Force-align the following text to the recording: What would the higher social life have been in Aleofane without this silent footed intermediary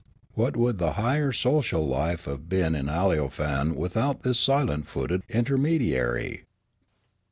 What 0.33 0.57
would 0.57 0.79
the 0.79 0.93
higher 0.93 1.31
social 1.31 1.87
life 1.87 2.25
have 2.25 2.49
been 2.49 2.73
in 2.73 2.87
Aleofane 2.89 3.75
without 3.75 4.23
this 4.23 4.39
silent 4.39 4.87
footed 4.87 5.21
intermediary 5.29 6.45